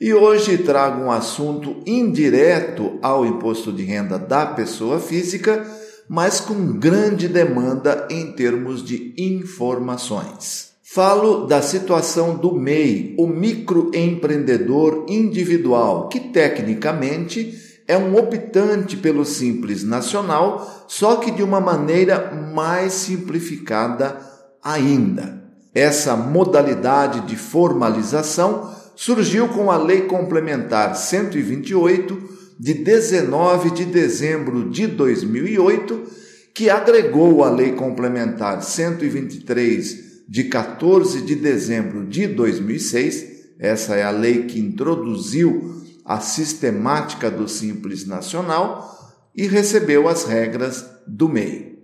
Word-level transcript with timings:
E 0.00 0.12
hoje 0.12 0.58
trago 0.58 1.04
um 1.04 1.10
assunto 1.10 1.76
indireto 1.86 2.98
ao 3.00 3.24
imposto 3.24 3.72
de 3.72 3.84
renda 3.84 4.18
da 4.18 4.44
pessoa 4.44 4.98
física, 4.98 5.64
mas 6.08 6.40
com 6.40 6.78
grande 6.78 7.28
demanda 7.28 8.08
em 8.10 8.32
termos 8.32 8.84
de 8.84 9.14
informações. 9.16 10.74
Falo 10.82 11.46
da 11.46 11.62
situação 11.62 12.36
do 12.36 12.52
MEI, 12.54 13.14
o 13.18 13.26
microempreendedor 13.26 15.06
individual, 15.08 16.08
que 16.08 16.18
tecnicamente 16.18 17.56
é 17.86 17.96
um 17.96 18.16
optante 18.16 18.96
pelo 18.96 19.24
Simples 19.24 19.84
Nacional, 19.84 20.84
só 20.88 21.16
que 21.16 21.30
de 21.30 21.42
uma 21.42 21.60
maneira 21.60 22.32
mais 22.52 22.92
simplificada 22.94 24.18
ainda. 24.62 25.42
Essa 25.72 26.16
modalidade 26.16 27.20
de 27.22 27.36
formalização 27.36 28.73
surgiu 28.96 29.48
com 29.48 29.70
a 29.70 29.76
Lei 29.76 30.02
Complementar 30.02 30.96
128 30.96 32.34
de 32.58 32.74
19 32.74 33.70
de 33.70 33.84
dezembro 33.84 34.70
de 34.70 34.86
2008, 34.86 36.02
que 36.54 36.70
agregou 36.70 37.42
a 37.42 37.50
Lei 37.50 37.72
Complementar 37.72 38.62
123 38.62 40.04
de 40.28 40.44
14 40.44 41.22
de 41.22 41.34
dezembro 41.34 42.06
de 42.06 42.26
2006. 42.26 43.34
Essa 43.58 43.96
é 43.96 44.02
a 44.02 44.10
lei 44.10 44.44
que 44.44 44.58
introduziu 44.58 45.82
a 46.04 46.20
sistemática 46.20 47.30
do 47.30 47.48
Simples 47.48 48.06
Nacional 48.06 48.94
e 49.34 49.46
recebeu 49.46 50.08
as 50.08 50.24
regras 50.24 50.84
do 51.06 51.28
MEI. 51.28 51.78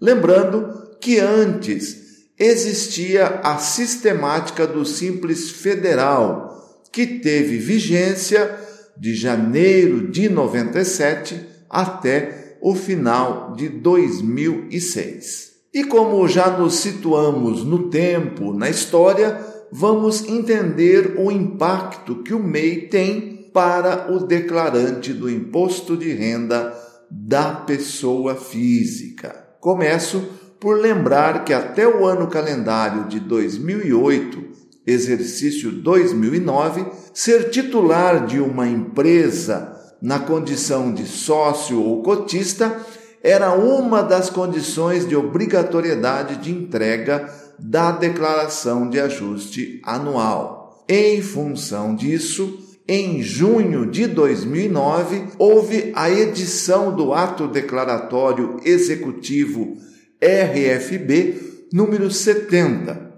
Lembrando 0.00 0.96
que 1.00 1.18
antes 1.18 2.02
existia 2.38 3.40
a 3.42 3.58
sistemática 3.58 4.66
do 4.66 4.84
Simples 4.84 5.50
Federal, 5.50 6.51
que 6.92 7.06
teve 7.06 7.56
vigência 7.56 8.54
de 8.96 9.14
janeiro 9.14 10.10
de 10.10 10.28
97 10.28 11.40
até 11.68 12.58
o 12.60 12.74
final 12.74 13.54
de 13.56 13.68
2006. 13.68 15.52
E 15.74 15.84
como 15.84 16.28
já 16.28 16.50
nos 16.50 16.74
situamos 16.74 17.64
no 17.64 17.88
tempo, 17.88 18.52
na 18.52 18.68
história, 18.68 19.40
vamos 19.72 20.28
entender 20.28 21.14
o 21.16 21.32
impacto 21.32 22.22
que 22.22 22.34
o 22.34 22.38
MEI 22.38 22.88
tem 22.88 23.50
para 23.54 24.12
o 24.12 24.26
declarante 24.26 25.14
do 25.14 25.30
imposto 25.30 25.96
de 25.96 26.12
renda 26.12 26.74
da 27.10 27.52
pessoa 27.52 28.34
física. 28.34 29.34
Começo 29.60 30.22
por 30.60 30.78
lembrar 30.78 31.44
que 31.44 31.52
até 31.52 31.86
o 31.86 32.06
ano 32.06 32.28
calendário 32.28 33.08
de 33.08 33.18
2008 33.18 34.61
exercício 34.86 35.70
2009, 35.70 36.84
ser 37.14 37.50
titular 37.50 38.26
de 38.26 38.40
uma 38.40 38.66
empresa 38.66 39.76
na 40.00 40.18
condição 40.18 40.92
de 40.92 41.06
sócio 41.06 41.80
ou 41.80 42.02
cotista 42.02 42.76
era 43.22 43.54
uma 43.54 44.02
das 44.02 44.28
condições 44.28 45.06
de 45.06 45.14
obrigatoriedade 45.14 46.36
de 46.36 46.50
entrega 46.50 47.32
da 47.58 47.92
declaração 47.92 48.90
de 48.90 48.98
ajuste 48.98 49.80
anual. 49.84 50.84
Em 50.88 51.22
função 51.22 51.94
disso, 51.94 52.58
em 52.88 53.22
junho 53.22 53.86
de 53.86 54.08
2009, 54.08 55.28
houve 55.38 55.92
a 55.94 56.10
edição 56.10 56.94
do 56.94 57.12
Ato 57.12 57.46
Declaratório 57.46 58.56
Executivo 58.64 59.76
RFB 60.20 61.68
número 61.72 62.10
70, 62.10 63.11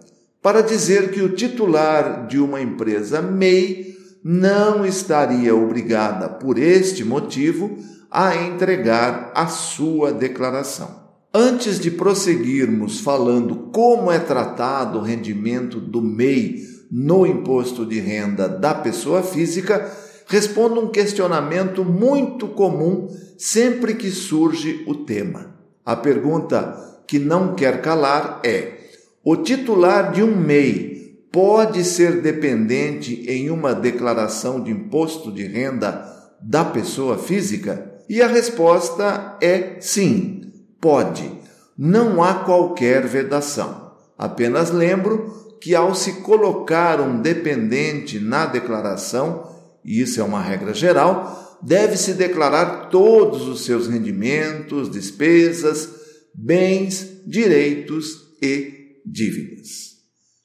para 0.44 0.60
dizer 0.60 1.10
que 1.10 1.22
o 1.22 1.30
titular 1.30 2.26
de 2.26 2.38
uma 2.38 2.60
empresa 2.60 3.22
MEI 3.22 3.96
não 4.22 4.84
estaria 4.84 5.56
obrigada, 5.56 6.28
por 6.28 6.58
este 6.58 7.02
motivo, 7.02 7.78
a 8.10 8.36
entregar 8.36 9.32
a 9.34 9.46
sua 9.46 10.12
declaração. 10.12 11.02
Antes 11.32 11.80
de 11.80 11.90
prosseguirmos 11.90 13.00
falando 13.00 13.70
como 13.72 14.12
é 14.12 14.18
tratado 14.18 14.98
o 14.98 15.02
rendimento 15.02 15.80
do 15.80 16.02
MEI 16.02 16.56
no 16.92 17.26
imposto 17.26 17.86
de 17.86 17.98
renda 17.98 18.46
da 18.46 18.74
pessoa 18.74 19.22
física, 19.22 19.90
respondo 20.26 20.78
um 20.78 20.90
questionamento 20.90 21.82
muito 21.82 22.48
comum 22.48 23.08
sempre 23.38 23.94
que 23.94 24.10
surge 24.10 24.84
o 24.86 24.94
tema. 24.94 25.56
A 25.86 25.96
pergunta 25.96 27.02
que 27.08 27.18
não 27.18 27.54
quer 27.54 27.80
calar 27.80 28.42
é: 28.44 28.83
o 29.24 29.36
titular 29.36 30.12
de 30.12 30.22
um 30.22 30.36
MEI 30.36 31.18
pode 31.32 31.82
ser 31.82 32.20
dependente 32.20 33.24
em 33.26 33.50
uma 33.50 33.74
declaração 33.74 34.62
de 34.62 34.70
imposto 34.70 35.32
de 35.32 35.46
renda 35.46 36.04
da 36.40 36.62
pessoa 36.64 37.16
física? 37.16 37.92
E 38.06 38.20
a 38.20 38.26
resposta 38.26 39.38
é 39.40 39.78
sim, 39.80 40.52
pode. 40.78 41.28
Não 41.76 42.22
há 42.22 42.34
qualquer 42.34 43.06
vedação. 43.06 43.92
Apenas 44.18 44.70
lembro 44.70 45.56
que 45.60 45.74
ao 45.74 45.94
se 45.94 46.20
colocar 46.20 47.00
um 47.00 47.22
dependente 47.22 48.20
na 48.20 48.44
declaração, 48.44 49.50
e 49.82 50.02
isso 50.02 50.20
é 50.20 50.22
uma 50.22 50.42
regra 50.42 50.74
geral, 50.74 51.58
deve-se 51.62 52.12
declarar 52.12 52.90
todos 52.90 53.48
os 53.48 53.64
seus 53.64 53.88
rendimentos, 53.88 54.90
despesas, 54.90 55.88
bens, 56.34 57.22
direitos 57.26 58.36
e 58.42 58.83
dívidas. 59.04 59.94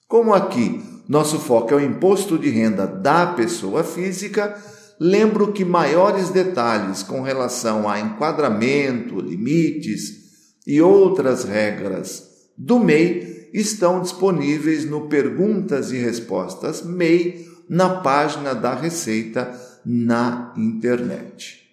Como 0.08 0.34
aqui 0.34 0.82
nosso 1.08 1.40
foco 1.40 1.74
é 1.74 1.78
o 1.78 1.80
imposto 1.80 2.38
de 2.38 2.50
renda 2.50 2.86
da 2.86 3.28
pessoa 3.28 3.84
física, 3.84 4.56
lembro 5.00 5.52
que 5.52 5.66
maiores 5.66 6.30
detalhes 6.30 7.02
com 7.02 7.22
relação 7.22 7.90
a 7.90 8.00
enquadramento, 8.00 9.20
limites 9.20 10.20
e 10.68 10.80
outras 10.82 11.44
regras 11.46 12.28
do 12.56 12.80
MEI 12.80 13.50
estão 13.54 14.02
disponíveis 14.02 14.86
no 14.86 15.08
Perguntas 15.08 15.92
e 15.92 15.98
Respostas 15.98 16.84
MEI 16.84 17.48
na 17.68 18.02
página 18.02 18.54
da 18.54 18.76
Receita 18.76 19.52
na 19.84 20.54
internet. 20.56 21.64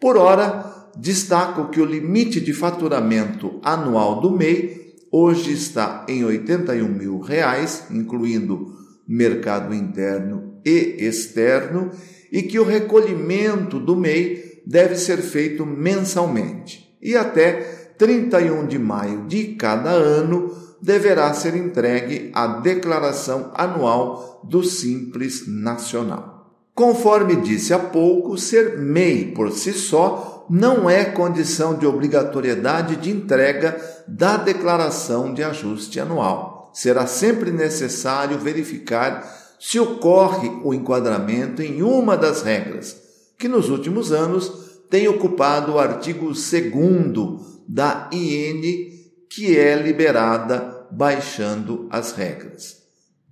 Por 0.00 0.16
hora, 0.16 0.90
destaco 0.96 1.68
que 1.68 1.80
o 1.80 1.84
limite 1.84 2.40
de 2.40 2.52
faturamento 2.52 3.60
anual 3.62 4.20
do 4.20 4.30
MEI 4.30 4.81
hoje 5.12 5.52
está 5.52 6.06
em 6.08 6.24
81 6.24 6.88
mil 6.88 7.20
reais, 7.20 7.84
incluindo 7.90 8.74
mercado 9.06 9.74
interno 9.74 10.54
e 10.64 10.96
externo, 11.04 11.90
e 12.32 12.42
que 12.42 12.58
o 12.58 12.64
recolhimento 12.64 13.78
do 13.78 13.94
MEI 13.94 14.62
deve 14.66 14.96
ser 14.96 15.18
feito 15.18 15.66
mensalmente. 15.66 16.96
E 17.02 17.14
até 17.14 17.92
31 17.98 18.66
de 18.66 18.78
maio 18.78 19.26
de 19.26 19.48
cada 19.54 19.90
ano 19.90 20.50
deverá 20.80 21.32
ser 21.34 21.54
entregue 21.54 22.30
a 22.32 22.46
declaração 22.46 23.52
anual 23.54 24.40
do 24.42 24.64
Simples 24.64 25.46
Nacional. 25.46 26.32
Conforme 26.74 27.36
disse 27.36 27.74
há 27.74 27.78
pouco, 27.78 28.38
ser 28.38 28.78
MEI 28.78 29.32
por 29.32 29.52
si 29.52 29.72
só 29.72 30.31
não 30.54 30.90
é 30.90 31.02
condição 31.02 31.78
de 31.78 31.86
obrigatoriedade 31.86 32.96
de 32.96 33.10
entrega 33.10 33.74
da 34.06 34.36
declaração 34.36 35.32
de 35.32 35.42
ajuste 35.42 35.98
anual. 35.98 36.70
Será 36.74 37.06
sempre 37.06 37.50
necessário 37.50 38.38
verificar 38.38 39.26
se 39.58 39.80
ocorre 39.80 40.50
o 40.62 40.74
enquadramento 40.74 41.62
em 41.62 41.80
uma 41.80 42.18
das 42.18 42.42
regras, 42.42 42.94
que 43.38 43.48
nos 43.48 43.70
últimos 43.70 44.12
anos 44.12 44.82
tem 44.90 45.08
ocupado 45.08 45.72
o 45.72 45.78
artigo 45.78 46.26
2 46.26 46.50
da 47.66 48.10
IN, 48.12 48.90
que 49.30 49.58
é 49.58 49.74
liberada 49.74 50.86
baixando 50.90 51.88
as 51.90 52.12
regras. 52.12 52.76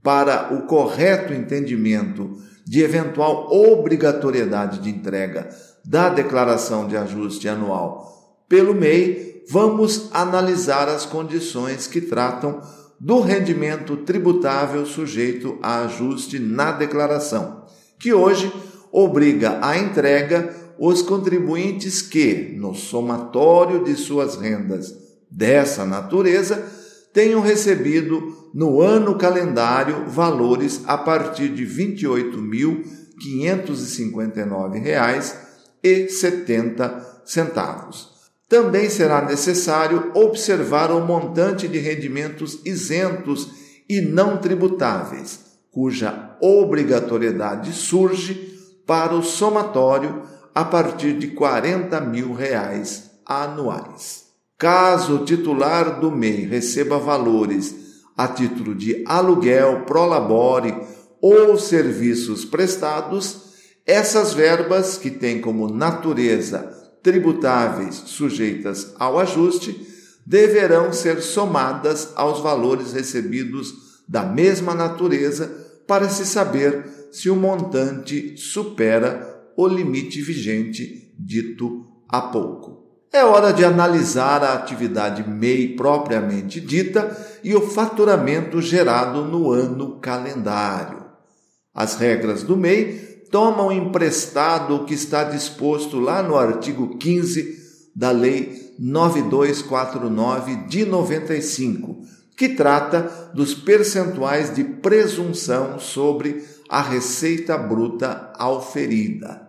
Para 0.02 0.54
o 0.54 0.62
correto 0.62 1.34
entendimento 1.34 2.38
de 2.64 2.82
eventual 2.82 3.52
obrigatoriedade 3.52 4.78
de 4.78 4.88
entrega 4.88 5.50
da 5.84 6.08
declaração 6.08 6.86
de 6.86 6.96
ajuste 6.96 7.48
anual 7.48 8.10
pelo 8.50 8.74
MEI, 8.74 9.44
vamos 9.48 10.10
analisar 10.12 10.88
as 10.88 11.06
condições 11.06 11.86
que 11.86 12.00
tratam 12.00 12.60
do 12.98 13.20
rendimento 13.20 13.96
tributável 13.98 14.84
sujeito 14.84 15.56
a 15.62 15.82
ajuste 15.84 16.40
na 16.40 16.72
declaração, 16.72 17.64
que 17.96 18.12
hoje 18.12 18.52
obriga 18.90 19.60
à 19.62 19.78
entrega 19.78 20.52
os 20.76 21.00
contribuintes 21.00 22.02
que, 22.02 22.56
no 22.58 22.74
somatório 22.74 23.84
de 23.84 23.94
suas 23.94 24.34
rendas 24.34 24.92
dessa 25.30 25.86
natureza, 25.86 26.60
tenham 27.12 27.40
recebido 27.40 28.50
no 28.52 28.80
ano 28.80 29.16
calendário 29.16 30.06
valores 30.08 30.82
a 30.86 30.98
partir 30.98 31.50
de 31.50 31.64
R$ 31.64 31.94
28.559,70. 35.84 38.10
Também 38.48 38.88
será 38.90 39.24
necessário 39.24 40.10
observar 40.14 40.90
o 40.90 41.00
montante 41.00 41.68
de 41.68 41.78
rendimentos 41.78 42.58
isentos 42.64 43.48
e 43.88 44.00
não 44.00 44.38
tributáveis, 44.38 45.38
cuja 45.70 46.36
obrigatoriedade 46.40 47.72
surge 47.72 48.58
para 48.86 49.14
o 49.14 49.22
somatório 49.22 50.22
a 50.52 50.64
partir 50.64 51.16
de 51.16 51.28
40 51.28 52.00
mil 52.00 52.34
reais 52.34 53.12
anuais. 53.24 54.24
Caso 54.58 55.14
o 55.16 55.24
titular 55.24 56.00
do 56.00 56.10
MEI 56.10 56.44
receba 56.44 56.98
valores 56.98 58.02
a 58.16 58.26
título 58.28 58.74
de 58.74 59.04
aluguel, 59.06 59.84
prolabore 59.86 60.74
ou 61.22 61.56
serviços 61.56 62.44
prestados, 62.44 63.49
essas 63.86 64.32
verbas, 64.32 64.96
que 64.96 65.10
têm 65.10 65.40
como 65.40 65.68
natureza 65.68 66.76
tributáveis 67.02 67.94
sujeitas 68.06 68.92
ao 68.98 69.18
ajuste, 69.18 69.86
deverão 70.26 70.92
ser 70.92 71.22
somadas 71.22 72.12
aos 72.14 72.40
valores 72.40 72.92
recebidos 72.92 74.04
da 74.08 74.22
mesma 74.22 74.74
natureza 74.74 75.50
para 75.86 76.08
se 76.08 76.26
saber 76.26 77.08
se 77.10 77.28
o 77.30 77.36
montante 77.36 78.36
supera 78.36 79.50
o 79.56 79.66
limite 79.66 80.22
vigente 80.22 81.12
dito 81.18 81.86
há 82.08 82.20
pouco. 82.20 82.80
É 83.12 83.24
hora 83.24 83.52
de 83.52 83.64
analisar 83.64 84.44
a 84.44 84.54
atividade 84.54 85.28
MEI 85.28 85.74
propriamente 85.74 86.60
dita 86.60 87.16
e 87.42 87.54
o 87.56 87.60
faturamento 87.60 88.62
gerado 88.62 89.24
no 89.24 89.50
ano 89.50 89.98
calendário. 89.98 91.04
As 91.74 91.96
regras 91.96 92.44
do 92.44 92.56
MEI 92.56 93.09
tomam 93.30 93.70
emprestado 93.70 94.74
o 94.74 94.84
que 94.84 94.94
está 94.94 95.24
disposto 95.24 95.98
lá 95.98 96.22
no 96.22 96.36
artigo 96.36 96.96
15 96.98 97.58
da 97.94 98.10
Lei 98.10 98.74
9249 98.78 100.56
de 100.68 100.84
95, 100.84 102.02
que 102.36 102.48
trata 102.50 103.30
dos 103.34 103.54
percentuais 103.54 104.54
de 104.54 104.64
presunção 104.64 105.78
sobre 105.78 106.42
a 106.68 106.80
receita 106.80 107.56
bruta 107.58 108.32
auferida. 108.36 109.48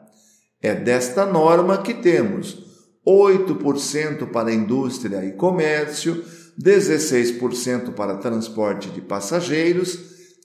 É 0.62 0.76
desta 0.76 1.26
norma 1.26 1.82
que 1.82 1.94
temos 1.94 2.66
8% 3.08 4.28
para 4.28 4.54
indústria 4.54 5.26
e 5.26 5.32
comércio, 5.32 6.24
16% 6.62 7.94
para 7.94 8.18
transporte 8.18 8.90
de 8.90 9.02
passageiros, 9.02 9.98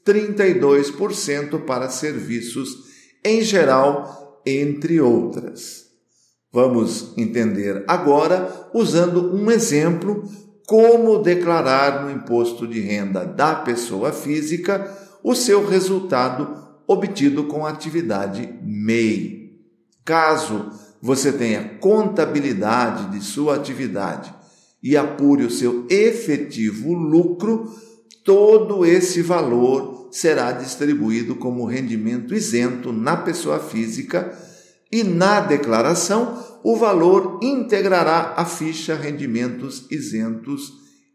32% 0.07 1.65
para 1.65 1.89
serviços 1.91 2.86
em 3.27 3.43
geral, 3.43 4.41
entre 4.47 5.01
outras. 5.01 5.87
Vamos 6.53 7.13
entender 7.19 7.85
agora, 7.89 8.69
usando 8.73 9.35
um 9.35 9.51
exemplo, 9.51 10.25
como 10.67 11.19
declarar 11.19 12.05
no 12.05 12.11
imposto 12.11 12.67
de 12.67 12.81
renda 12.81 13.25
da 13.25 13.57
pessoa 13.57 14.13
física 14.13 14.91
o 15.23 15.35
seu 15.35 15.67
resultado 15.67 16.65
obtido 16.87 17.45
com 17.45 17.67
a 17.67 17.71
atividade 17.71 18.49
MEI. 18.63 19.61
Caso 20.05 20.71
você 21.03 21.33
tenha 21.33 21.79
contabilidade 21.81 23.11
de 23.11 23.25
sua 23.25 23.57
atividade 23.57 24.33
e 24.83 24.97
apure 24.97 25.45
o 25.45 25.51
seu 25.51 25.85
efetivo 25.91 26.95
lucro, 26.95 27.73
todo 28.25 28.87
esse 28.87 29.21
valor 29.21 30.06
será 30.17 30.51
distribuído 30.51 31.37
como 31.37 31.67
rendimento 31.67 32.35
isento 32.35 32.91
na 32.91 33.19
pessoa 33.19 33.59
física 33.59 34.33
e 34.91 35.05
na 35.05 35.41
declaração 35.41 36.43
o 36.65 36.75
valor 36.75 37.39
integrará 37.43 38.33
a 38.35 38.47
ficha 38.47 38.95
rendimentos 38.95 39.87
isentos 39.91 40.73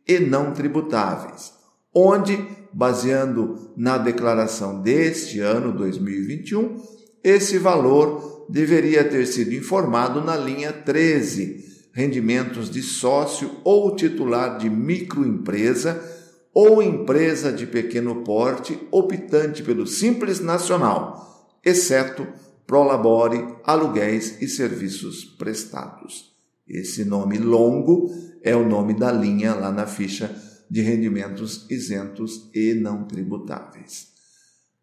e 0.08 0.20
não 0.20 0.54
tributáveis, 0.54 1.52
onde, 1.92 2.38
baseando 2.72 3.72
na 3.76 3.98
declaração 3.98 4.84
deste 4.84 5.40
ano 5.40 5.74
2021, 5.74 6.80
esse 7.24 7.58
valor 7.58 8.46
deveria 8.52 9.04
ter 9.04 9.26
sido 9.26 9.56
informado 9.56 10.22
na 10.22 10.38
linha 10.38 10.72
13, 10.72 11.90
rendimentos 11.92 12.70
de 12.70 12.84
sócio 12.84 13.50
ou 13.64 13.96
titular 13.96 14.60
de 14.60 14.70
microempresa 14.70 16.21
ou 16.54 16.82
empresa 16.82 17.52
de 17.52 17.66
pequeno 17.66 18.24
porte 18.24 18.80
optante 18.92 19.64
pelo 19.64 19.88
Simples 19.88 20.40
Nacional, 20.40 21.60
exceto 21.64 22.28
Prolabore, 22.68 23.56
aluguéis 23.64 24.42
e 24.42 24.48
serviços 24.48 25.26
prestados. 25.26 26.32
Esse 26.68 27.04
nome 27.04 27.38
longo 27.38 28.10
é 28.42 28.56
o 28.56 28.68
nome 28.68 28.94
da 28.94 29.12
linha 29.12 29.54
lá 29.54 29.72
na 29.72 29.86
ficha 29.86 30.34
de 30.70 30.82
rendimentos 30.82 31.70
isentos 31.70 32.50
e 32.54 32.74
não 32.74 33.04
tributáveis. 33.04 34.08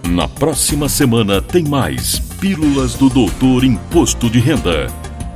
Na 0.08 0.26
próxima 0.26 0.88
semana 0.88 1.42
tem 1.42 1.64
mais 1.64 2.18
Pílulas 2.40 2.94
do 2.94 3.10
Doutor 3.10 3.62
Imposto 3.64 4.30
de 4.30 4.38
Renda. 4.38 4.86